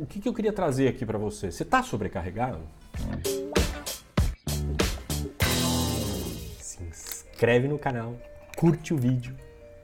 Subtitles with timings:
[0.00, 1.50] o que, que eu queria trazer aqui para você?
[1.50, 2.60] Você está sobrecarregado?
[6.60, 8.16] Se inscreve no canal,
[8.56, 9.36] curte o vídeo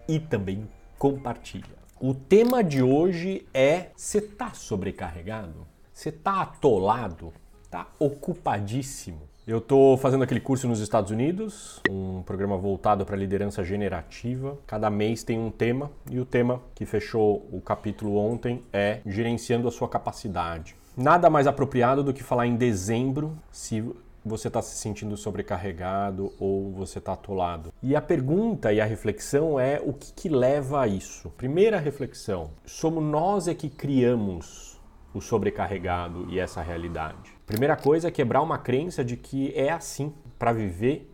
[0.09, 1.75] e também compartilha.
[2.01, 5.67] O tema de hoje é: você está sobrecarregado?
[5.93, 7.33] Você está atolado?
[7.63, 9.29] Está ocupadíssimo?
[9.47, 14.57] Eu estou fazendo aquele curso nos Estados Unidos, um programa voltado para liderança generativa.
[14.67, 19.69] Cada mês tem um tema e o tema que fechou o capítulo ontem é gerenciando
[19.69, 20.75] a sua capacidade.
[20.97, 23.85] Nada mais apropriado do que falar em dezembro se
[24.25, 27.71] você está se sentindo sobrecarregado ou você está atolado.
[27.83, 31.29] E a pergunta e a reflexão é o que, que leva a isso?
[31.37, 34.74] Primeira reflexão: somos nós é que criamos
[35.15, 37.33] o sobrecarregado e essa realidade.
[37.47, 40.13] Primeira coisa é quebrar uma crença de que é assim.
[40.39, 41.11] Para viver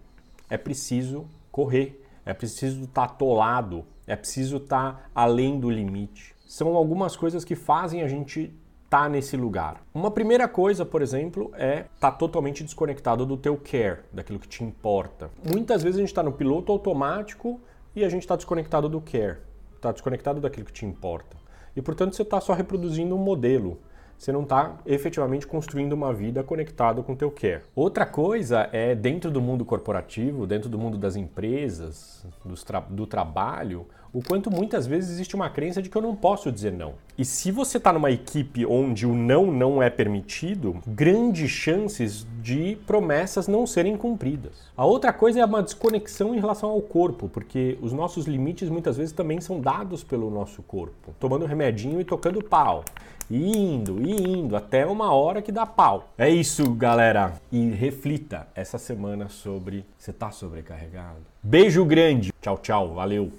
[0.49, 6.35] é preciso correr, é preciso estar tá atolado, é preciso estar tá além do limite.
[6.47, 8.53] São algumas coisas que fazem a gente
[8.85, 9.83] estar tá nesse lugar.
[9.95, 14.49] Uma primeira coisa, por exemplo, é estar tá totalmente desconectado do teu care, daquilo que
[14.49, 15.31] te importa.
[15.45, 17.61] Muitas vezes a gente está no piloto automático
[17.95, 19.39] e a gente está desconectado do care,
[19.77, 21.37] está desconectado daquilo que te importa.
[21.77, 23.79] E portanto você está só reproduzindo um modelo
[24.21, 27.63] você não está efetivamente construindo uma vida conectada com o teu care.
[27.75, 32.23] Outra coisa é dentro do mundo corporativo, dentro do mundo das empresas,
[32.67, 36.53] tra do trabalho, o quanto muitas vezes existe uma crença de que eu não posso
[36.53, 36.95] dizer não.
[37.17, 42.77] E se você está numa equipe onde o não não é permitido, grandes chances de
[42.87, 44.53] promessas não serem cumpridas.
[44.77, 48.97] A outra coisa é uma desconexão em relação ao corpo, porque os nossos limites muitas
[48.97, 51.15] vezes também são dados pelo nosso corpo.
[51.19, 52.85] Tomando remedinho e tocando pau.
[53.31, 56.09] E indo, e indo, até uma hora que dá pau.
[56.19, 57.35] É isso, galera.
[57.53, 61.21] E reflita essa semana sobre você tá sobrecarregado.
[61.41, 62.33] Beijo grande.
[62.41, 62.95] Tchau, tchau.
[62.95, 63.31] Valeu.